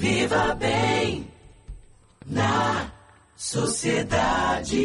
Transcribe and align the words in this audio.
Viva 0.00 0.54
bem 0.54 1.28
na 2.24 2.89
sociedade. 3.40 4.76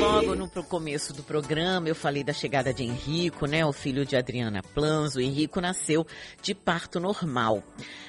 Logo 0.00 0.34
no 0.34 0.48
começo 0.64 1.12
do 1.12 1.22
programa 1.22 1.88
eu 1.88 1.94
falei 1.94 2.24
da 2.24 2.32
chegada 2.32 2.72
de 2.72 2.82
Henrico, 2.82 3.46
né, 3.46 3.64
o 3.64 3.72
filho 3.72 4.06
de 4.06 4.16
Adriana 4.16 4.62
Plans. 4.62 5.16
O 5.16 5.20
Henrico 5.20 5.60
nasceu 5.60 6.06
de 6.42 6.54
parto 6.54 6.98
normal. 6.98 7.62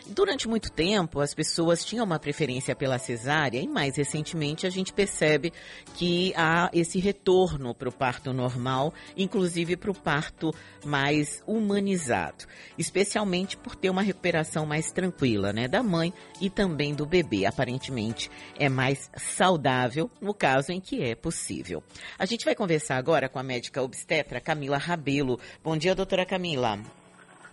Durante 0.08 0.48
muito 0.48 0.72
tempo 0.72 1.20
as 1.20 1.34
pessoas 1.34 1.84
tinham 1.84 2.06
uma 2.06 2.20
preferência 2.20 2.76
pela 2.76 2.98
cesárea 2.98 3.60
e 3.60 3.68
mais 3.68 3.98
recentemente 3.98 4.66
a 4.66 4.70
gente 4.70 4.94
percebe 4.94 5.52
que 5.96 6.34
há 6.36 6.70
esse 6.74 7.00
retorno 7.00 7.74
para 7.76 7.90
o 7.90 7.94
parto 7.94 8.32
normal, 8.34 8.94
inclusive 9.16 9.76
para 9.76 9.92
o 9.92 9.96
parto 9.96 10.54
mais 10.86 11.42
humanizado, 11.46 12.46
especialmente 12.78 13.58
por 13.58 13.76
ter 13.76 13.90
uma 13.90 14.02
recuperação 14.02 14.66
mais 14.66 14.92
tranquila, 14.92 15.52
né, 15.52 15.68
da 15.68 15.84
mãe 15.84 16.14
e 16.40 16.50
também 16.50 16.94
do 16.94 17.06
bebê. 17.06 17.46
Aparentemente 17.46 18.30
é 18.58 18.70
mais 18.70 19.01
saudável 19.16 20.10
no 20.22 20.34
caso 20.34 20.72
em 20.72 20.80
que 20.80 21.04
é 21.04 21.16
possível. 21.16 21.84
A 22.20 22.26
gente 22.26 22.46
vai 22.46 22.56
conversar 22.56 22.98
agora 22.98 23.30
com 23.30 23.40
a 23.40 23.44
médica 23.44 23.82
obstetra 23.82 24.42
Camila 24.42 24.78
Rabelo. 24.78 25.40
Bom 25.64 25.78
dia, 25.78 25.96
doutora 25.96 26.26
Camila. 26.26 26.80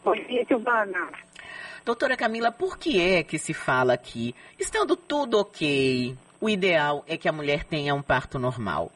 Bom 0.05 0.15
dia, 0.15 0.45
Silvana. 0.47 1.11
Doutora 1.85 2.17
Camila, 2.17 2.53
por 2.53 2.77
que 2.77 3.01
é 3.01 3.23
que 3.23 3.39
se 3.39 3.55
fala 3.55 3.97
que, 3.97 4.35
estando 4.59 4.95
tudo 4.95 5.39
ok, 5.39 6.15
o 6.41 6.49
ideal 6.49 7.05
é 7.09 7.17
que 7.17 7.29
a 7.29 7.33
mulher 7.33 7.65
tenha 7.65 7.95
um 7.95 8.03
parto 8.03 8.39
normal? 8.39 8.93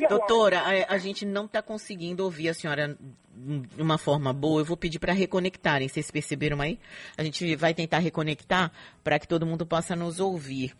É 0.00 0.08
Doutora, 0.08 0.60
a, 0.60 0.94
a 0.94 0.98
gente 0.98 1.24
não 1.24 1.44
está 1.46 1.62
conseguindo 1.62 2.24
ouvir 2.24 2.48
a 2.48 2.54
senhora 2.54 2.96
de 3.30 3.82
uma 3.82 3.98
forma 3.98 4.32
boa. 4.32 4.60
Eu 4.60 4.64
vou 4.64 4.76
pedir 4.76 4.98
para 4.98 5.12
reconectarem. 5.12 5.88
Vocês 5.88 6.10
perceberam 6.10 6.60
aí? 6.60 6.78
A 7.16 7.22
gente 7.22 7.56
vai 7.56 7.72
tentar 7.74 7.98
reconectar 7.98 8.72
para 9.02 9.18
que 9.18 9.28
todo 9.28 9.46
mundo 9.46 9.66
possa 9.66 9.94
nos 9.94 10.20
ouvir. 10.20 10.74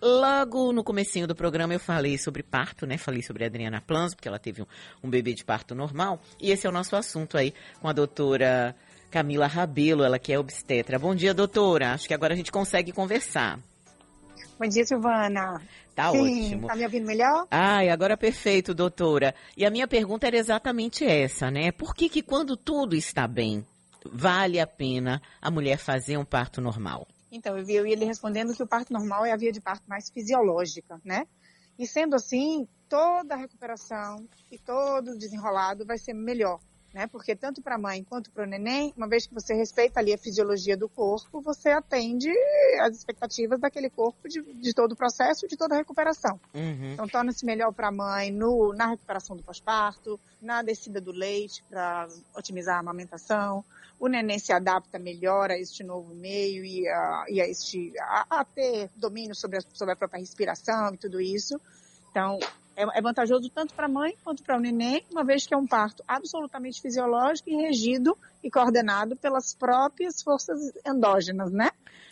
Logo 0.00 0.72
no 0.72 0.84
comecinho 0.84 1.26
do 1.26 1.34
programa 1.34 1.72
eu 1.72 1.80
falei 1.80 2.18
sobre 2.18 2.42
parto, 2.42 2.86
né? 2.86 2.98
Falei 2.98 3.22
sobre 3.22 3.44
a 3.44 3.46
Adriana 3.46 3.80
Plans, 3.80 4.14
porque 4.14 4.28
ela 4.28 4.38
teve 4.38 4.62
um, 4.62 4.66
um 5.02 5.08
bebê 5.08 5.32
de 5.32 5.44
parto 5.44 5.74
normal. 5.74 6.20
E 6.38 6.50
esse 6.50 6.66
é 6.66 6.70
o 6.70 6.72
nosso 6.72 6.94
assunto 6.96 7.38
aí 7.38 7.54
com 7.80 7.88
a 7.88 7.92
doutora 7.92 8.76
Camila 9.10 9.46
Rabelo, 9.46 10.04
ela 10.04 10.18
que 10.18 10.32
é 10.32 10.38
obstetra. 10.38 10.98
Bom 10.98 11.14
dia, 11.14 11.32
doutora. 11.32 11.94
Acho 11.94 12.06
que 12.06 12.14
agora 12.14 12.34
a 12.34 12.36
gente 12.36 12.52
consegue 12.52 12.92
conversar. 12.92 13.58
Bom 14.58 14.66
dia, 14.66 14.86
Silvana. 14.86 15.60
Tá 15.94 16.10
Sim, 16.12 16.46
ótimo. 16.46 16.66
Tá 16.66 16.74
me 16.74 16.84
ouvindo 16.84 17.06
melhor? 17.06 17.46
Ai, 17.50 17.90
agora 17.90 18.16
perfeito, 18.16 18.74
doutora. 18.74 19.34
E 19.54 19.66
a 19.66 19.70
minha 19.70 19.86
pergunta 19.86 20.26
era 20.26 20.36
exatamente 20.36 21.04
essa, 21.04 21.50
né? 21.50 21.70
Por 21.70 21.94
que 21.94 22.08
que 22.08 22.22
quando 22.22 22.56
tudo 22.56 22.96
está 22.96 23.28
bem, 23.28 23.66
vale 24.10 24.58
a 24.58 24.66
pena 24.66 25.20
a 25.42 25.50
mulher 25.50 25.76
fazer 25.76 26.16
um 26.16 26.24
parto 26.24 26.60
normal? 26.60 27.06
Então, 27.30 27.58
eu 27.58 27.64
vi 27.64 27.78
lhe 27.94 28.04
respondendo 28.06 28.54
que 28.54 28.62
o 28.62 28.66
parto 28.66 28.94
normal 28.94 29.26
é 29.26 29.32
a 29.32 29.36
via 29.36 29.52
de 29.52 29.60
parto 29.60 29.86
mais 29.88 30.08
fisiológica, 30.08 30.98
né? 31.04 31.26
E 31.78 31.86
sendo 31.86 32.16
assim, 32.16 32.66
toda 32.88 33.34
a 33.34 33.36
recuperação 33.36 34.26
e 34.50 34.58
todo 34.58 35.10
o 35.10 35.18
desenrolado 35.18 35.84
vai 35.84 35.98
ser 35.98 36.14
melhor, 36.14 36.60
né? 36.96 37.06
Porque 37.06 37.36
tanto 37.36 37.60
para 37.60 37.74
a 37.74 37.78
mãe 37.78 38.02
quanto 38.02 38.30
para 38.30 38.44
o 38.44 38.46
neném, 38.46 38.90
uma 38.96 39.06
vez 39.06 39.26
que 39.26 39.34
você 39.34 39.52
respeita 39.52 40.00
ali 40.00 40.14
a 40.14 40.18
fisiologia 40.18 40.78
do 40.78 40.88
corpo, 40.88 41.42
você 41.42 41.68
atende 41.68 42.32
as 42.80 42.96
expectativas 42.96 43.60
daquele 43.60 43.90
corpo 43.90 44.26
de, 44.26 44.40
de 44.40 44.72
todo 44.72 44.92
o 44.92 44.96
processo 44.96 45.46
de 45.46 45.58
toda 45.58 45.74
a 45.74 45.78
recuperação. 45.78 46.40
Uhum. 46.54 46.94
Então 46.94 47.06
torna-se 47.06 47.44
melhor 47.44 47.70
para 47.70 47.88
a 47.88 47.92
mãe 47.92 48.30
no, 48.30 48.72
na 48.72 48.86
recuperação 48.86 49.36
do 49.36 49.42
pós-parto, 49.42 50.18
na 50.40 50.62
descida 50.62 50.98
do 50.98 51.12
leite 51.12 51.62
para 51.68 52.08
otimizar 52.34 52.76
a 52.76 52.80
amamentação. 52.80 53.62
O 54.00 54.08
neném 54.08 54.38
se 54.38 54.54
adapta 54.54 54.98
melhor 54.98 55.50
a 55.50 55.58
este 55.58 55.84
novo 55.84 56.14
meio 56.14 56.64
e 56.64 56.88
a, 56.88 57.24
e 57.28 57.42
a, 57.42 57.46
este, 57.46 57.92
a, 58.00 58.40
a 58.40 58.44
ter 58.46 58.88
domínio 58.96 59.34
sobre 59.34 59.58
a, 59.58 59.60
sobre 59.70 59.92
a 59.92 59.96
própria 59.96 60.18
respiração 60.18 60.94
e 60.94 60.96
tudo 60.96 61.20
isso. 61.20 61.60
Então, 62.10 62.38
é, 62.76 62.98
é 62.98 63.02
vantajoso 63.02 63.48
tanto 63.48 63.74
para 63.74 63.86
a 63.86 63.88
mãe 63.88 64.14
quanto 64.22 64.42
para 64.42 64.56
o 64.56 64.60
neném, 64.60 65.04
uma 65.10 65.24
vez 65.24 65.46
que 65.46 65.54
é 65.54 65.56
um 65.56 65.66
parto 65.66 66.04
absolutamente 66.06 66.80
fisiológico 66.80 67.48
e 67.48 67.56
regido 67.56 68.16
e 68.44 68.50
coordenado 68.50 69.16
pelas 69.16 69.54
próprias 69.54 70.22
forças 70.22 70.72
endógenas, 70.86 71.50
né? 71.50 71.70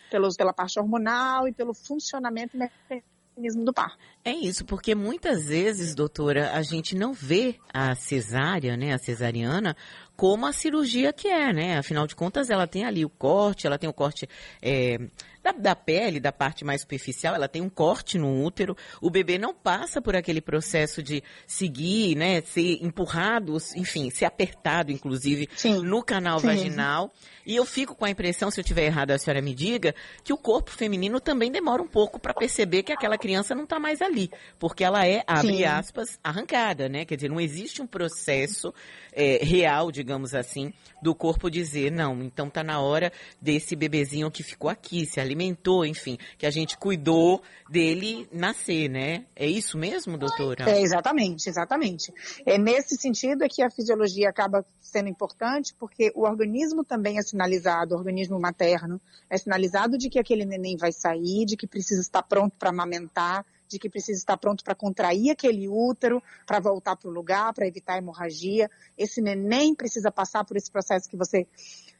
Pelos, 0.09 0.35
pela 0.35 0.53
parte 0.53 0.79
hormonal 0.79 1.47
e 1.47 1.53
pelo 1.53 1.73
funcionamento 1.73 2.57
mecanismo 2.57 3.63
do 3.63 3.73
parto. 3.73 3.97
É 4.23 4.31
isso, 4.31 4.65
porque 4.65 4.95
muitas 4.95 5.47
vezes, 5.47 5.93
doutora, 5.93 6.51
a 6.53 6.61
gente 6.61 6.95
não 6.95 7.13
vê 7.13 7.55
a 7.73 7.93
cesárea, 7.95 8.75
né, 8.75 8.93
a 8.93 8.97
cesariana, 8.97 9.75
como 10.15 10.45
a 10.45 10.53
cirurgia 10.53 11.11
que 11.11 11.27
é, 11.27 11.51
né? 11.51 11.77
Afinal 11.77 12.07
de 12.07 12.15
contas, 12.15 12.49
ela 12.49 12.67
tem 12.67 12.85
ali 12.85 13.03
o 13.03 13.09
corte, 13.09 13.67
ela 13.67 13.77
tem 13.77 13.89
o 13.89 13.93
corte 13.93 14.27
é, 14.61 14.97
da, 15.45 15.51
da, 15.51 15.75
pele, 15.75 16.19
da 16.19 16.31
parte 16.31 16.65
mais 16.65 16.81
superficial, 16.81 17.35
ela 17.35 17.47
tem 17.47 17.61
um 17.61 17.69
corte 17.69 18.17
no 18.17 18.43
útero. 18.43 18.75
O 18.99 19.11
bebê 19.11 19.37
não 19.37 19.53
passa 19.53 20.01
por 20.01 20.15
aquele 20.15 20.41
processo 20.41 21.03
de 21.03 21.23
seguir, 21.45 22.15
né, 22.15 22.41
ser 22.41 22.83
empurrado, 22.83 23.55
enfim, 23.75 24.09
ser 24.09 24.25
apertado, 24.25 24.91
inclusive, 24.91 25.47
Sim. 25.55 25.83
no 25.83 26.01
canal 26.01 26.39
Sim. 26.39 26.47
vaginal. 26.47 27.13
E 27.45 27.55
eu 27.55 27.63
fico 27.63 27.93
com 27.93 28.05
a 28.05 28.09
impressão, 28.09 28.49
se 28.49 28.59
eu 28.59 28.63
tiver 28.63 28.85
errado, 28.85 29.11
a 29.11 29.19
senhora 29.19 29.39
me 29.39 29.53
diga, 29.53 29.93
que 30.23 30.33
o 30.33 30.37
corpo 30.37 30.71
feminino 30.71 31.19
também 31.19 31.51
demora 31.51 31.81
um 31.81 31.87
pouco 31.87 32.19
para 32.19 32.33
perceber 32.33 32.81
que 32.81 32.91
aquela 32.91 33.17
criança 33.17 33.53
não 33.53 33.65
está 33.65 33.79
mais 33.79 34.01
ali, 34.01 34.31
porque 34.57 34.83
ela 34.83 35.05
é, 35.05 35.23
abre 35.27 35.57
Sim. 35.57 35.63
aspas, 35.63 36.19
arrancada, 36.23 36.89
né? 36.89 37.05
Quer 37.05 37.17
dizer, 37.17 37.29
não 37.29 37.39
existe 37.39 37.83
um 37.83 37.87
processo 37.87 38.73
é, 39.13 39.39
real, 39.43 39.91
digamos 40.05 40.35
assim, 40.35 40.71
do 41.01 41.15
corpo 41.15 41.49
dizer, 41.49 41.91
não, 41.91 42.21
então 42.21 42.47
tá 42.47 42.63
na 42.63 42.79
hora 42.79 43.11
desse 43.41 43.75
bebezinho 43.75 44.29
que 44.29 44.43
ficou 44.43 44.69
aqui, 44.69 45.03
se 45.03 45.19
alimentou, 45.19 45.83
enfim, 45.83 46.15
que 46.37 46.45
a 46.45 46.51
gente 46.51 46.77
cuidou 46.77 47.41
dele 47.67 48.29
nascer, 48.31 48.87
né? 48.87 49.25
É 49.35 49.47
isso 49.47 49.79
mesmo, 49.79 50.15
doutora? 50.15 50.69
É, 50.69 50.79
exatamente, 50.79 51.49
exatamente. 51.49 52.13
É 52.45 52.55
nesse 52.55 52.95
sentido 52.97 53.43
é 53.43 53.49
que 53.49 53.63
a 53.63 53.69
fisiologia 53.71 54.29
acaba 54.29 54.63
sendo 54.79 55.09
importante, 55.09 55.73
porque 55.79 56.11
o 56.13 56.21
organismo 56.21 56.83
também 56.83 57.17
é 57.17 57.23
sinalizado, 57.23 57.95
o 57.95 57.97
organismo 57.97 58.39
materno 58.39 59.01
é 59.27 59.39
sinalizado 59.39 59.97
de 59.97 60.07
que 60.07 60.19
aquele 60.19 60.45
neném 60.45 60.77
vai 60.77 60.91
sair, 60.91 61.45
de 61.45 61.57
que 61.57 61.65
precisa 61.65 61.99
estar 61.99 62.21
pronto 62.21 62.55
para 62.59 62.69
amamentar, 62.69 63.43
de 63.67 63.79
que 63.79 63.89
precisa 63.89 64.17
estar 64.19 64.37
pronto 64.37 64.63
para 64.63 64.75
contrair 64.75 65.31
aquele 65.31 65.67
útero, 65.67 66.21
para 66.45 66.59
voltar 66.59 66.95
para 66.95 67.09
o 67.09 67.11
lugar, 67.13 67.53
para 67.53 67.67
evitar 67.67 67.93
a 67.93 67.97
hemorragia. 67.97 68.69
Esse 68.97 69.21
neném 69.21 69.73
precisa 69.75 70.11
passar 70.11 70.43
por 70.45 70.55
esse 70.57 70.71
processo 70.71 71.09
que 71.09 71.17
você 71.17 71.47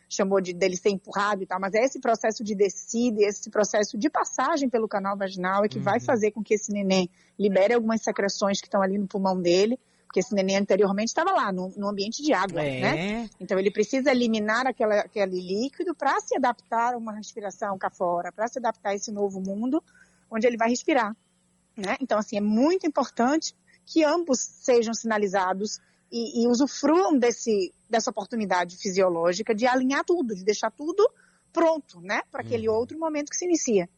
chamou 0.08 0.40
de 0.40 0.54
dele 0.54 0.78
ser 0.78 0.90
empurrado 0.90 1.42
e 1.42 1.48
tal, 1.48 1.60
mas 1.60 1.74
é 1.74 1.84
esse 1.84 2.00
processo 2.00 2.44
de 2.44 2.54
descida, 2.56 3.24
esse 3.24 3.50
processo 3.50 3.98
de 3.98 4.08
passagem 4.10 4.70
pelo 4.70 4.88
canal 4.88 5.18
vaginal 5.18 5.66
é 5.66 5.68
que 5.68 5.80
Uhum. 5.80 5.84
vai 5.84 6.00
fazer 6.00 6.32
com 6.32 6.44
que 6.44 6.54
esse 6.54 6.72
neném 6.72 7.10
libere 7.40 7.74
algumas 7.74 8.02
secreções 8.04 8.62
que 8.62 8.68
estão 8.68 8.82
ali 8.84 9.00
no 9.00 9.08
pulmão 9.08 9.42
dele, 9.42 9.80
porque 10.06 10.20
esse 10.20 10.34
neném 10.34 10.58
anteriormente 10.58 11.08
estava 11.10 11.32
lá, 11.32 11.52
no, 11.52 11.74
no 11.76 11.90
ambiente 11.90 12.22
de 12.22 12.32
água, 12.34 12.62
É. 12.64 12.80
né? 12.80 13.30
Então 13.40 13.58
ele 13.60 13.72
precisa 13.72 14.12
eliminar 14.12 14.68
aquela, 14.68 15.00
aquele 15.00 15.42
líquido 15.42 15.96
para 15.96 16.22
se 16.22 16.38
adaptar 16.38 16.94
a 16.94 16.98
uma 16.98 17.12
respiração 17.14 17.76
cá 17.78 17.90
fora, 17.90 18.32
para 18.32 18.48
se 18.48 18.60
adaptar 18.60 18.92
a 18.92 18.96
esse 18.96 19.12
novo 19.12 19.42
mundo 19.42 19.84
onde 20.30 20.46
ele 20.46 20.56
vai 20.56 20.70
respirar. 20.70 21.16
Né? 21.78 21.98
Então, 22.00 22.18
assim, 22.18 22.38
é 22.38 22.42
muito 22.42 22.88
importante 22.88 23.54
que 23.86 24.04
ambos 24.04 24.40
sejam 24.40 24.94
sinalizados 24.94 25.80
e, 26.12 26.44
e 26.44 26.48
usufruam 26.48 27.18
desse, 27.18 27.74
dessa 27.90 28.10
oportunidade 28.10 28.78
fisiológica 28.78 29.54
de 29.54 29.68
alinhar 29.68 30.04
tudo, 30.04 30.34
de 30.34 30.44
deixar 30.44 30.72
tudo 30.72 31.08
pronto, 31.52 32.02
né? 32.02 32.22
Para 32.32 32.42
aquele 32.42 32.68
Uhum. 32.68 32.76
outro 32.76 33.00
momento 33.00 33.30
que 33.30 33.36
se 33.38 33.46
inicia. 33.46 33.90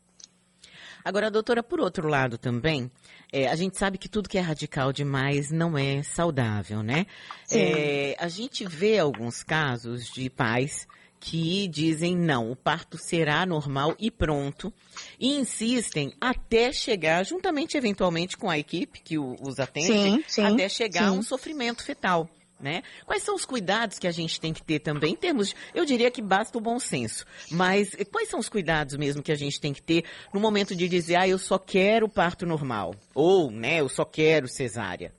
Agora, 1.04 1.32
doutora, 1.32 1.64
por 1.64 1.80
outro 1.80 2.08
lado 2.08 2.38
também, 2.38 2.92
é, 3.32 3.48
a 3.48 3.56
gente 3.56 3.78
sabe 3.78 3.98
que 3.98 4.10
tudo 4.10 4.28
que 4.28 4.38
é 4.38 4.42
radical 4.42 4.92
demais 4.92 5.52
não 5.52 5.78
é 5.78 6.04
saudável, 6.04 6.84
né? 6.84 7.06
Sim. 7.46 7.60
É, 7.60 8.16
a 8.20 8.28
gente 8.28 8.66
vê 8.66 9.00
alguns 9.00 9.42
casos 9.42 10.06
de 10.08 10.30
pais 10.30 10.88
que 11.20 11.68
dizem 11.68 12.16
não, 12.16 12.52
o 12.52 12.56
parto 12.56 12.98
será 12.98 13.46
normal 13.46 13.96
e 14.00 14.10
pronto, 14.12 14.72
e 15.20 15.34
insistem 15.40 16.14
até 16.22 16.72
chegar, 16.72 17.26
juntamente 17.26 17.76
eventualmente 17.78 18.38
com 18.38 18.50
a 18.50 18.58
equipe 18.58 19.02
que 19.02 19.18
os 19.18 19.60
atende, 19.60 19.88
Sim, 19.88 20.24
sim, 20.28 20.42
até 20.44 20.70
chegar 20.70 21.08
a 21.08 21.12
um 21.12 21.24
sofrimento 21.24 21.84
fetal. 21.84 22.30
Né? 22.60 22.82
Quais 23.06 23.22
são 23.22 23.36
os 23.36 23.46
cuidados 23.46 24.00
que 24.00 24.08
a 24.08 24.12
gente 24.12 24.40
tem 24.42 24.52
que 24.52 24.64
ter 24.64 24.80
também 24.80 25.14
em 25.14 25.16
termos, 25.16 25.50
de- 25.50 25.56
eu 25.76 25.86
diria 25.86 26.10
que 26.10 26.24
basta 26.24 26.58
o 26.58 26.62
bom 26.62 26.80
senso, 26.80 27.24
mas 27.52 27.94
eh, 27.94 28.04
quais 28.04 28.30
são 28.30 28.40
os 28.40 28.50
cuidados 28.50 28.96
mesmo 28.98 29.22
que 29.22 29.32
a 29.32 29.36
gente 29.36 29.60
tem 29.62 29.72
que 29.72 29.82
ter 29.82 30.04
no 30.34 30.40
momento 30.40 30.76
de 30.76 30.88
dizer, 30.90 31.18
ah, 31.18 31.28
eu 31.28 31.38
só 31.38 31.60
quero 31.60 32.10
parto 32.10 32.48
normal, 32.48 32.96
ou, 33.14 33.52
né, 33.52 33.80
eu 33.82 33.88
só 33.88 34.04
quero 34.04 34.48
cesárea? 34.48 35.14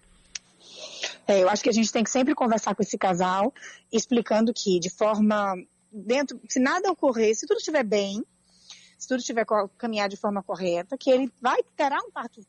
É, 1.29 1.41
eu 1.43 1.49
acho 1.49 1.63
que 1.63 1.69
a 1.69 1.73
gente 1.73 1.93
tem 1.93 2.03
que 2.03 2.11
sempre 2.11 2.35
conversar 2.35 2.75
com 2.75 2.83
esse 2.83 2.99
casal, 2.99 3.55
explicando 3.93 4.53
que 4.53 4.81
de 4.81 4.91
forma 4.91 5.55
dentro, 5.91 6.41
se 6.49 6.61
nada 6.61 6.91
ocorrer, 6.91 7.35
se 7.35 7.47
tudo 7.47 7.59
estiver 7.59 7.85
bem, 7.85 8.25
se 8.99 9.07
tudo 9.07 9.21
estiver 9.21 9.45
caminhar 9.77 10.09
de 10.09 10.17
forma 10.17 10.43
correta, 10.43 10.97
que 10.99 11.11
ele 11.11 11.33
vai 11.41 11.63
terá 11.77 11.99
um 11.99 12.11
parto 12.11 12.41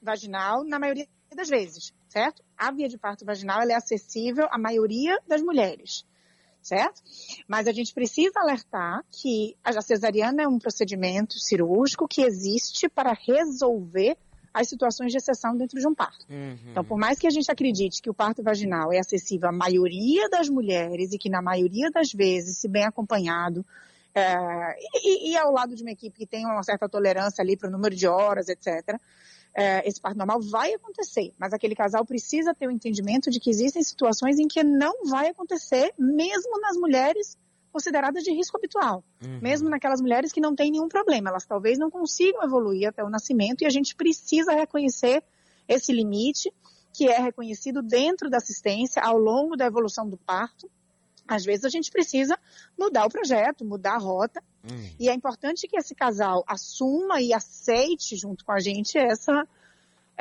vaginal 0.00 0.64
na 0.64 0.78
maioria 0.78 1.06
das 1.34 1.48
vezes, 1.48 1.92
certo? 2.08 2.42
A 2.56 2.70
via 2.72 2.88
de 2.88 2.98
parto 2.98 3.24
vaginal 3.24 3.60
é 3.62 3.74
acessível 3.74 4.46
à 4.50 4.58
maioria 4.58 5.18
das 5.28 5.42
mulheres. 5.42 6.04
certo? 6.62 7.02
Mas 7.48 7.66
a 7.66 7.72
gente 7.72 7.94
precisa 7.94 8.40
alertar 8.40 9.04
que 9.10 9.56
a 9.64 9.80
cesariana 9.80 10.42
é 10.42 10.48
um 10.48 10.58
procedimento 10.58 11.38
cirúrgico 11.38 12.08
que 12.08 12.22
existe 12.22 12.88
para 12.88 13.12
resolver 13.12 14.16
as 14.52 14.68
situações 14.68 15.12
de 15.12 15.18
exceção 15.18 15.56
dentro 15.56 15.78
de 15.78 15.86
um 15.86 15.94
parto. 15.94 16.26
Uhum. 16.28 16.58
Então, 16.70 16.84
por 16.84 16.98
mais 16.98 17.18
que 17.18 17.26
a 17.26 17.30
gente 17.30 17.50
acredite 17.50 18.02
que 18.02 18.10
o 18.10 18.14
parto 18.14 18.42
vaginal 18.42 18.92
é 18.92 18.98
acessível 18.98 19.48
à 19.48 19.52
maioria 19.52 20.28
das 20.28 20.48
mulheres 20.48 21.12
e 21.12 21.18
que 21.18 21.30
na 21.30 21.40
maioria 21.40 21.90
das 21.90 22.12
vezes, 22.12 22.58
se 22.58 22.68
bem 22.68 22.84
acompanhado, 22.84 23.64
é, 24.14 24.76
e, 25.04 25.30
e, 25.30 25.36
ao 25.36 25.52
lado 25.52 25.74
de 25.74 25.82
uma 25.82 25.92
equipe 25.92 26.18
que 26.18 26.26
tem 26.26 26.44
uma 26.44 26.62
certa 26.64 26.88
tolerância 26.88 27.42
ali 27.42 27.56
para 27.56 27.68
o 27.68 27.72
número 27.72 27.94
de 27.94 28.08
horas, 28.08 28.48
etc., 28.48 28.98
é, 29.54 29.86
esse 29.88 30.00
parto 30.00 30.16
normal 30.16 30.40
vai 30.40 30.72
acontecer, 30.74 31.32
mas 31.38 31.52
aquele 31.52 31.74
casal 31.74 32.04
precisa 32.04 32.54
ter 32.54 32.68
o 32.68 32.70
entendimento 32.70 33.30
de 33.30 33.40
que 33.40 33.50
existem 33.50 33.82
situações 33.82 34.38
em 34.38 34.46
que 34.46 34.62
não 34.62 35.06
vai 35.06 35.28
acontecer, 35.28 35.92
mesmo 35.98 36.60
nas 36.60 36.76
mulheres 36.76 37.36
consideradas 37.72 38.22
de 38.22 38.32
risco 38.32 38.56
habitual, 38.56 39.04
uhum. 39.22 39.40
mesmo 39.40 39.68
naquelas 39.68 40.00
mulheres 40.00 40.32
que 40.32 40.40
não 40.40 40.54
têm 40.54 40.70
nenhum 40.70 40.88
problema, 40.88 41.30
elas 41.30 41.46
talvez 41.46 41.78
não 41.78 41.90
consigam 41.90 42.42
evoluir 42.42 42.88
até 42.88 43.02
o 43.02 43.10
nascimento 43.10 43.62
e 43.62 43.66
a 43.66 43.70
gente 43.70 43.94
precisa 43.94 44.52
reconhecer 44.52 45.22
esse 45.68 45.92
limite 45.92 46.52
que 46.92 47.08
é 47.08 47.18
reconhecido 47.18 47.82
dentro 47.82 48.28
da 48.28 48.38
assistência 48.38 49.02
ao 49.02 49.16
longo 49.16 49.56
da 49.56 49.66
evolução 49.66 50.08
do 50.08 50.16
parto. 50.16 50.68
Às 51.28 51.44
vezes 51.44 51.64
a 51.64 51.68
gente 51.68 51.90
precisa 51.90 52.36
mudar 52.76 53.06
o 53.06 53.08
projeto, 53.08 53.64
mudar 53.64 53.94
a 53.94 53.98
rota, 53.98 54.42
Hum. 54.64 54.90
E 54.98 55.08
é 55.08 55.14
importante 55.14 55.66
que 55.66 55.76
esse 55.76 55.94
casal 55.94 56.44
assuma 56.46 57.20
e 57.20 57.32
aceite 57.32 58.16
junto 58.16 58.44
com 58.44 58.52
a 58.52 58.60
gente 58.60 58.98
essa, 58.98 59.46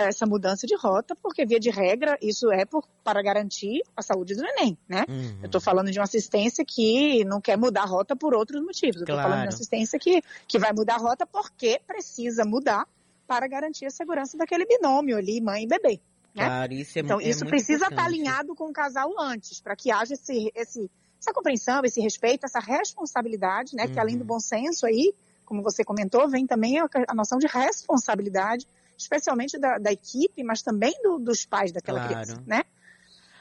essa 0.07 0.25
mudança 0.25 0.65
de 0.65 0.75
rota, 0.75 1.15
porque 1.15 1.45
via 1.45 1.59
de 1.59 1.69
regra 1.69 2.17
isso 2.21 2.51
é 2.51 2.65
por, 2.65 2.83
para 3.03 3.21
garantir 3.21 3.81
a 3.95 4.01
saúde 4.01 4.35
do 4.35 4.41
neném, 4.41 4.77
né? 4.87 5.05
Uhum. 5.07 5.39
Eu 5.41 5.45
estou 5.45 5.61
falando 5.61 5.91
de 5.91 5.99
uma 5.99 6.05
assistência 6.05 6.63
que 6.65 7.23
não 7.25 7.41
quer 7.41 7.57
mudar 7.57 7.83
a 7.83 7.85
rota 7.85 8.15
por 8.15 8.33
outros 8.33 8.61
motivos. 8.61 8.97
Eu 8.97 9.03
estou 9.03 9.17
falando 9.17 9.39
de 9.39 9.45
uma 9.45 9.49
assistência 9.49 9.99
que, 9.99 10.21
que 10.47 10.59
vai 10.59 10.71
mudar 10.73 10.95
a 10.95 10.99
rota 10.99 11.25
porque 11.25 11.79
precisa 11.85 12.45
mudar 12.45 12.87
para 13.27 13.47
garantir 13.47 13.85
a 13.85 13.91
segurança 13.91 14.37
daquele 14.37 14.65
binômio 14.65 15.17
ali, 15.17 15.41
mãe 15.41 15.63
e 15.63 15.67
bebê. 15.67 15.99
Né? 16.33 16.45
Claro, 16.45 16.73
isso 16.73 16.97
é, 16.97 17.01
então, 17.01 17.19
é 17.19 17.27
isso 17.27 17.45
precisa 17.45 17.87
estar 17.87 18.05
alinhado 18.05 18.55
com 18.55 18.69
o 18.69 18.73
casal 18.73 19.13
antes, 19.19 19.59
para 19.59 19.75
que 19.75 19.91
haja 19.91 20.13
esse, 20.13 20.51
esse 20.55 20.89
essa 21.19 21.33
compreensão, 21.33 21.81
esse 21.83 21.99
respeito, 21.99 22.45
essa 22.45 22.59
responsabilidade, 22.59 23.75
né? 23.75 23.85
Uhum. 23.85 23.93
Que 23.93 23.99
além 23.99 24.17
do 24.17 24.23
bom 24.23 24.39
senso 24.39 24.85
aí, 24.85 25.13
como 25.45 25.61
você 25.61 25.83
comentou, 25.83 26.29
vem 26.29 26.47
também 26.47 26.79
a, 26.79 26.87
a 27.07 27.13
noção 27.13 27.37
de 27.37 27.47
responsabilidade, 27.47 28.65
especialmente 28.99 29.57
da, 29.57 29.77
da 29.77 29.91
equipe, 29.91 30.43
mas 30.43 30.61
também 30.61 30.93
do, 31.01 31.17
dos 31.17 31.45
pais 31.45 31.71
daquela 31.71 31.99
claro. 31.99 32.13
criança, 32.13 32.43
né? 32.45 32.63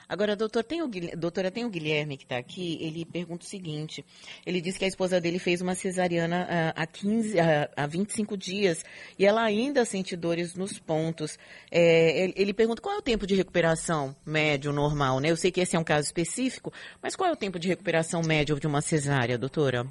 Agora, 0.09 0.35
doutor, 0.35 0.65
tem 0.65 0.81
o, 0.81 0.89
doutora, 1.19 1.51
tem 1.51 1.67
o 1.67 1.69
Guilherme 1.69 2.17
que 2.17 2.25
está 2.25 2.39
aqui, 2.39 2.79
ele 2.81 3.05
pergunta 3.05 3.45
o 3.45 3.49
seguinte, 3.49 4.03
ele 4.47 4.59
disse 4.59 4.79
que 4.79 4.87
a 4.87 4.89
esposa 4.89 5.21
dele 5.21 5.39
fez 5.39 5.61
uma 5.61 5.75
cesariana 5.75 6.45
uh, 6.45 6.81
há, 6.81 6.87
15, 6.87 7.37
uh, 7.37 7.41
há 7.77 7.87
25 7.87 8.35
dias 8.35 8.83
e 9.19 9.27
ela 9.27 9.43
ainda 9.43 9.85
sente 9.85 10.17
dores 10.17 10.55
nos 10.55 10.79
pontos. 10.79 11.39
É, 11.71 12.25
ele, 12.25 12.33
ele, 12.37 12.55
pergunta 12.55 12.81
qual 12.81 12.95
é 12.95 12.99
o 12.99 13.03
tempo 13.03 13.27
de 13.27 13.35
recuperação 13.35 14.17
médio, 14.25 14.73
normal, 14.73 15.21
né? 15.21 15.31
Eu 15.31 15.37
sei 15.37 15.51
que 15.51 15.61
esse 15.61 15.77
é 15.77 15.79
um 15.79 15.85
caso 15.85 16.07
específico, 16.07 16.73
mas 17.03 17.15
qual 17.15 17.29
é 17.29 17.33
o 17.33 17.37
tempo 17.37 17.59
de 17.59 17.69
recuperação 17.69 18.23
médio 18.23 18.59
de 18.59 18.67
uma 18.67 18.81
cesárea, 18.81 19.37
doutora? 19.37 19.87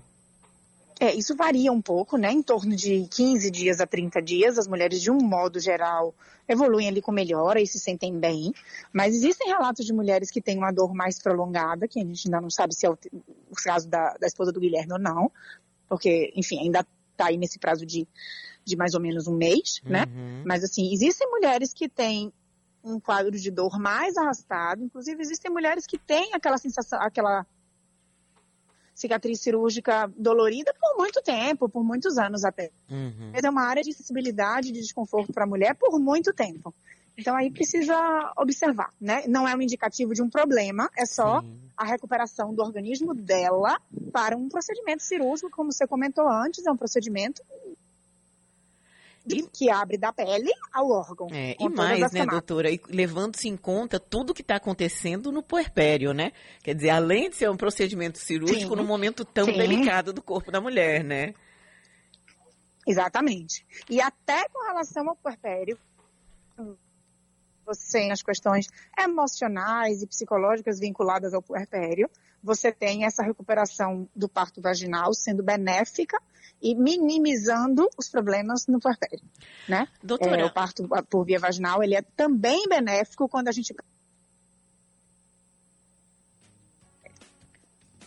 É, 1.00 1.14
isso 1.14 1.36
varia 1.36 1.72
um 1.72 1.82
pouco, 1.82 2.18
né? 2.18 2.32
Em 2.32 2.42
torno 2.42 2.76
de 2.76 3.08
15 3.10 3.52
dias 3.52 3.80
a 3.80 3.86
30 3.86 4.22
dias. 4.22 4.58
As 4.58 4.68
mulheres, 4.68 5.02
de 5.02 5.12
um 5.12 5.18
modo 5.18 5.60
geral, 5.60 6.14
evoluem 6.48 6.88
ali 6.88 7.02
com 7.02 7.12
melhora 7.12 7.62
e 7.62 7.68
se 7.68 7.80
sentem 7.80 8.18
bem. 8.18 8.54
Mas 8.92 9.14
existem 9.14 9.48
relatos 9.48 9.86
de 9.86 9.94
mulheres 9.94 10.32
que 10.32 10.42
têm 10.42 10.58
uma 10.58 10.72
dor 10.72 10.94
mais 10.94 11.22
prolongada, 11.22 11.88
que 11.88 12.00
a 12.00 12.04
gente 12.04 12.28
ainda 12.28 12.42
não 12.42 12.50
sabe 12.50 12.74
se 12.74 12.86
é 12.86 12.90
o, 12.90 12.98
o 13.50 13.56
caso 13.64 13.88
da, 13.88 14.16
da 14.20 14.28
esposa 14.28 14.52
do 14.52 14.60
Guilherme 14.60 14.94
ou 14.94 15.00
não, 15.00 15.32
porque, 15.88 16.34
enfim, 16.36 16.60
ainda 16.60 16.86
está 17.12 17.28
aí 17.28 17.38
nesse 17.38 17.60
prazo 17.60 17.86
de, 17.86 18.08
de 18.66 18.76
mais 18.76 18.94
ou 18.94 19.02
menos 19.02 19.28
um 19.28 19.36
mês, 19.36 19.82
né? 19.84 20.06
Uhum. 20.08 20.44
Mas, 20.46 20.64
assim, 20.64 20.92
existem 20.92 21.30
mulheres 21.30 21.74
que 21.74 21.88
têm 21.88 22.34
um 22.84 23.00
quadro 23.00 23.38
de 23.38 23.52
dor 23.52 23.78
mais 23.80 24.18
arrastado, 24.18 24.84
inclusive 24.84 25.22
existem 25.22 25.52
mulheres 25.52 25.86
que 25.86 25.98
têm 25.98 26.34
aquela 26.34 26.58
sensação, 26.58 27.00
aquela 27.02 27.46
cicatriz 28.98 29.40
cirúrgica 29.42 30.12
dolorida 30.18 30.74
por 30.74 30.98
muito 30.98 31.22
tempo, 31.22 31.70
por 31.70 31.84
muitos 31.84 32.18
anos 32.18 32.44
até. 32.44 32.72
Uhum. 32.90 33.32
É 33.32 33.48
uma 33.48 33.62
área 33.62 33.84
de 33.84 33.94
sensibilidade, 33.94 34.72
de 34.72 34.82
desconforto 34.82 35.32
para 35.32 35.44
a 35.44 35.48
mulher 35.48 35.76
por 35.76 36.00
muito 36.00 36.34
tempo. 36.34 36.74
Então 37.16 37.36
aí 37.36 37.52
precisa 37.52 37.96
observar, 38.36 38.92
né? 39.00 39.24
Não 39.28 39.48
é 39.48 39.56
um 39.56 39.62
indicativo 39.62 40.16
de 40.16 40.22
um 40.24 40.30
problema, 40.30 40.90
é 40.98 41.06
só 41.06 41.42
Sim. 41.42 41.60
a 41.78 41.86
recuperação 41.86 42.54
do 42.54 42.64
organismo 42.64 43.14
dela 43.14 43.80
para 44.12 44.36
um 44.36 44.50
procedimento 44.50 45.04
cirúrgico, 45.04 45.52
como 45.52 45.72
você 45.72 45.86
comentou 45.86 46.28
antes, 46.28 46.66
é 46.66 46.72
um 46.72 46.78
procedimento 46.78 47.44
que 49.54 49.70
abre 49.70 49.98
da 49.98 50.12
pele 50.12 50.52
ao 50.74 50.90
órgão. 50.90 51.28
É, 51.32 51.56
e 51.60 51.70
mais, 51.70 52.12
né, 52.12 52.26
doutora? 52.26 52.70
levando-se 52.90 53.48
em 53.48 53.58
conta 53.58 54.00
tudo 54.00 54.34
que 54.34 54.42
está 54.42 54.56
acontecendo 54.56 55.32
no 55.32 55.44
puerpério, 55.44 56.14
né? 56.14 56.32
Quer 56.64 56.76
dizer, 56.76 56.90
além 56.90 57.30
de 57.30 57.36
ser 57.36 57.50
um 57.50 57.58
procedimento 57.58 58.18
cirúrgico, 58.18 58.76
Sim. 58.76 58.76
num 58.76 58.88
momento 58.88 59.24
tão 59.26 59.46
Sim. 59.46 59.58
delicado 59.58 60.14
do 60.14 60.22
corpo 60.22 60.52
da 60.52 60.62
mulher, 60.62 61.04
né? 61.04 61.34
Exatamente. 62.88 63.66
E 63.90 64.00
até 64.00 64.48
com 64.50 64.66
relação 64.66 65.10
ao 65.10 65.16
puerpério, 65.16 65.78
você 67.68 68.00
tem 68.00 68.12
as 68.14 68.24
questões 68.24 68.68
emocionais 68.98 70.02
e 70.02 70.08
psicológicas 70.08 70.80
vinculadas 70.80 71.34
ao 71.34 71.42
puerpério, 71.42 72.10
você 72.42 72.72
tem 72.72 73.06
essa 73.06 73.22
recuperação 73.22 74.08
do 74.16 74.30
parto 74.30 74.62
vaginal 74.62 75.14
sendo 75.14 75.44
benéfica 75.44 76.18
e 76.62 76.74
minimizando 76.74 77.90
os 77.98 78.10
problemas 78.10 78.66
no 78.68 78.80
puerpério, 78.80 79.22
né? 79.68 79.88
Doutora... 80.02 80.42
É, 80.42 80.46
o 80.46 80.54
parto 80.54 80.88
por 81.10 81.25
via 81.25 81.40
vaginal, 81.40 81.84
ele 81.84 81.96
é 81.96 82.02
também 82.02 82.68
benéfico 82.69 83.28
quando 83.28 83.50
a 83.50 83.52
gente... 83.52 83.75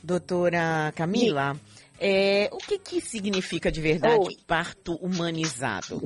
Doutora 0.02 0.92
Camila, 0.96 1.54
é, 1.98 2.48
o 2.50 2.56
que, 2.56 2.78
que 2.78 3.00
significa 3.02 3.70
de 3.70 3.82
verdade 3.82 4.26
Oi. 4.26 4.36
parto 4.46 4.94
humanizado? 4.94 6.00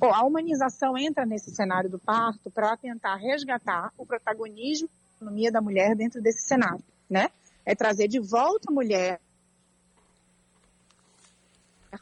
Bom, 0.00 0.14
a 0.14 0.24
humanização 0.24 0.96
entra 0.96 1.26
nesse 1.26 1.54
cenário 1.54 1.90
do 1.90 1.98
parto 1.98 2.50
para 2.50 2.74
tentar 2.74 3.16
resgatar 3.16 3.92
o 3.98 4.06
protagonismo 4.06 4.88
da 4.88 5.16
economia 5.16 5.52
da 5.52 5.60
mulher 5.60 5.94
dentro 5.94 6.22
desse 6.22 6.40
cenário, 6.40 6.82
né? 7.08 7.28
é 7.66 7.74
trazer 7.74 8.08
de 8.08 8.18
volta 8.18 8.70
a 8.70 8.72
mulher 8.72 9.20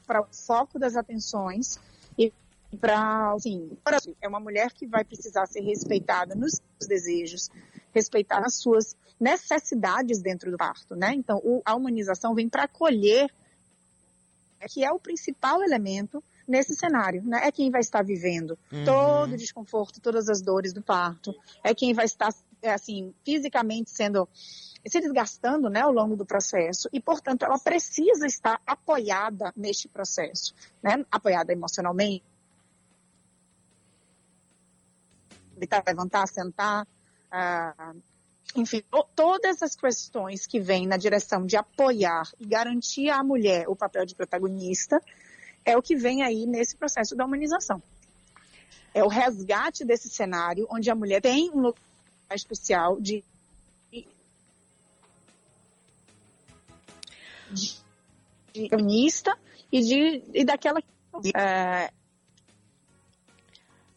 para 0.07 0.21
o 0.21 0.27
foco 0.33 0.79
das 0.79 0.95
atenções 0.95 1.81
e 2.17 2.33
para, 2.81 3.33
assim, 3.33 3.69
é 4.21 4.29
uma 4.29 4.39
mulher 4.39 4.71
que 4.73 4.87
vai 4.87 5.05
precisar 5.05 5.47
ser 5.47 5.63
respeitada 5.63 6.37
nos 6.37 6.53
seus 6.53 6.89
desejos, 6.89 7.51
respeitar 7.93 8.45
as 8.47 8.55
suas 8.55 8.97
necessidades 9.19 10.23
dentro 10.23 10.53
do 10.53 10.57
parto, 10.57 10.95
né? 10.95 11.15
Então, 11.15 11.39
o, 11.43 11.61
a 11.65 11.75
humanização 11.75 12.33
vem 12.33 12.49
para 12.49 12.63
acolher, 12.63 13.29
que 14.69 14.85
é 14.85 14.93
o 14.93 15.01
principal 15.01 15.65
elemento 15.65 16.23
nesse 16.49 16.75
cenário, 16.75 17.23
né? 17.23 17.47
É 17.47 17.53
quem 17.53 17.71
vai 17.71 17.81
estar 17.81 18.03
vivendo 18.03 18.59
uhum. 18.73 18.85
todo 18.85 19.33
o 19.35 19.37
desconforto, 19.37 20.01
todas 20.01 20.29
as 20.29 20.41
dores 20.41 20.73
do 20.73 20.83
parto, 20.83 21.35
é 21.63 21.75
quem 21.75 21.93
vai 21.93 22.07
estar, 22.07 22.35
é, 22.63 22.73
assim, 22.73 23.15
fisicamente 23.25 23.91
sendo 23.91 24.27
se 24.87 25.01
desgastando 25.01 25.69
né, 25.69 25.81
ao 25.81 25.93
longo 25.93 26.17
do 26.17 26.25
processo 26.25 26.89
e, 26.93 27.01
portanto, 27.01 27.43
ela 27.43 27.59
precisa 27.59 28.27
estar 28.27 28.59
apoiada 28.67 29.53
neste 29.55 29.87
processo, 29.87 30.55
né, 30.83 31.05
apoiada 31.11 31.53
emocionalmente, 31.53 32.25
evitar 35.57 35.83
levantar, 35.87 36.27
sentar, 36.29 36.87
ah, 37.31 37.93
enfim, 38.57 38.83
todas 39.15 39.63
as 39.63 39.77
questões 39.77 40.47
que 40.47 40.59
vêm 40.59 40.87
na 40.87 40.97
direção 40.97 41.45
de 41.45 41.57
apoiar 41.57 42.31
e 42.39 42.47
garantir 42.47 43.11
à 43.11 43.23
mulher 43.23 43.69
o 43.69 43.77
papel 43.77 44.07
de 44.07 44.15
protagonista 44.15 45.03
é 45.69 45.77
o 45.77 45.83
que 45.83 45.95
vem 45.95 46.23
aí 46.23 46.47
nesse 46.47 46.77
processo 46.77 47.15
da 47.15 47.27
humanização. 47.27 47.83
É 48.95 49.05
o 49.05 49.09
resgate 49.09 49.85
desse 49.85 50.09
cenário 50.09 50.67
onde 50.71 50.91
a 50.91 50.95
mulher 50.95 51.21
tem 51.21 51.51
um 51.51 51.61
lugar 51.61 51.77
especial 52.35 52.99
de 53.01 53.23
de 57.51 58.69
feminista 58.69 59.37
e, 59.73 59.81
de, 59.81 60.23
e 60.35 60.45
daquela. 60.45 60.81
É... 61.35 61.91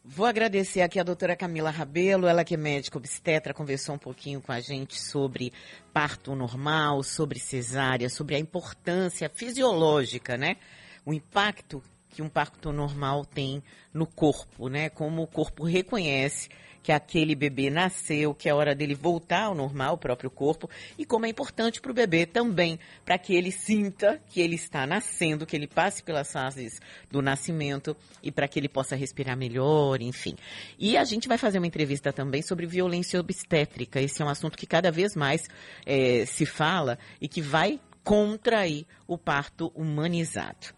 Vou 0.04 0.26
agradecer 0.26 0.82
aqui 0.82 0.98
a 0.98 1.02
doutora 1.02 1.36
Camila 1.36 1.70
Rabelo, 1.70 2.26
ela 2.26 2.44
que 2.44 2.54
é 2.54 2.56
médica 2.56 2.98
obstetra, 2.98 3.54
conversou 3.54 3.94
um 3.94 3.98
pouquinho 3.98 4.40
com 4.40 4.52
a 4.52 4.60
gente 4.60 5.00
sobre 5.00 5.52
parto 5.92 6.34
normal, 6.34 7.02
sobre 7.02 7.38
cesárea, 7.38 8.10
sobre 8.10 8.34
a 8.34 8.38
importância 8.38 9.30
fisiológica, 9.30 10.36
né? 10.36 10.56
O 11.04 11.12
impacto 11.12 11.82
que 12.08 12.22
um 12.22 12.28
parto 12.28 12.72
normal 12.72 13.24
tem 13.24 13.62
no 13.92 14.06
corpo, 14.06 14.68
né? 14.68 14.90
Como 14.90 15.22
o 15.22 15.26
corpo 15.26 15.64
reconhece 15.64 16.48
que 16.82 16.90
aquele 16.90 17.34
bebê 17.34 17.70
nasceu, 17.70 18.34
que 18.34 18.48
é 18.48 18.54
hora 18.54 18.74
dele 18.74 18.94
voltar 18.94 19.44
ao 19.44 19.54
normal, 19.54 19.94
o 19.94 19.98
próprio 19.98 20.30
corpo, 20.30 20.68
e 20.98 21.04
como 21.04 21.24
é 21.24 21.28
importante 21.28 21.80
para 21.80 21.92
o 21.92 21.94
bebê 21.94 22.26
também, 22.26 22.78
para 23.04 23.16
que 23.16 23.34
ele 23.34 23.52
sinta 23.52 24.20
que 24.28 24.40
ele 24.40 24.56
está 24.56 24.86
nascendo, 24.86 25.46
que 25.46 25.54
ele 25.54 25.68
passe 25.68 26.02
pelas 26.02 26.32
fases 26.32 26.80
do 27.10 27.22
nascimento 27.22 27.96
e 28.22 28.32
para 28.32 28.48
que 28.48 28.58
ele 28.58 28.68
possa 28.68 28.96
respirar 28.96 29.36
melhor, 29.36 30.02
enfim. 30.02 30.34
E 30.78 30.96
a 30.96 31.04
gente 31.04 31.28
vai 31.28 31.38
fazer 31.38 31.58
uma 31.58 31.66
entrevista 31.66 32.12
também 32.12 32.42
sobre 32.42 32.66
violência 32.66 33.20
obstétrica. 33.20 34.00
Esse 34.00 34.20
é 34.20 34.24
um 34.24 34.28
assunto 34.28 34.58
que 34.58 34.66
cada 34.66 34.90
vez 34.90 35.14
mais 35.14 35.48
é, 35.86 36.26
se 36.26 36.44
fala 36.44 36.98
e 37.20 37.28
que 37.28 37.40
vai 37.40 37.78
contra 38.02 38.58
aí 38.58 38.84
o 39.06 39.16
parto 39.16 39.70
humanizado. 39.76 40.66